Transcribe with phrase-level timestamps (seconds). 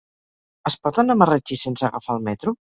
[0.69, 2.59] Es pot anar a Marratxí sense agafar el metro?